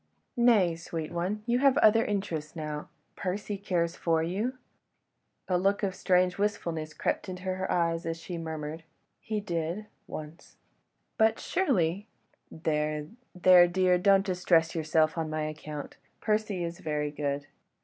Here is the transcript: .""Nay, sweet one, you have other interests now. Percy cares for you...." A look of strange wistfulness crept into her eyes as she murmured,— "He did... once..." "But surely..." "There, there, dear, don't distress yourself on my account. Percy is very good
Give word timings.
.""Nay, 0.35 0.75
sweet 0.75 1.11
one, 1.11 1.43
you 1.45 1.59
have 1.59 1.77
other 1.77 2.03
interests 2.03 2.55
now. 2.55 2.89
Percy 3.15 3.55
cares 3.55 3.95
for 3.95 4.23
you...." 4.23 4.57
A 5.47 5.59
look 5.59 5.83
of 5.83 5.93
strange 5.93 6.39
wistfulness 6.39 6.95
crept 6.95 7.29
into 7.29 7.43
her 7.43 7.71
eyes 7.71 8.07
as 8.07 8.19
she 8.19 8.35
murmured,— 8.39 8.81
"He 9.19 9.39
did... 9.39 9.85
once..." 10.07 10.55
"But 11.19 11.39
surely..." 11.39 12.07
"There, 12.51 13.09
there, 13.35 13.67
dear, 13.67 13.99
don't 13.99 14.25
distress 14.25 14.73
yourself 14.73 15.19
on 15.19 15.29
my 15.29 15.43
account. 15.43 15.97
Percy 16.23 16.63
is 16.63 16.79
very 16.79 17.11
good 17.11 17.45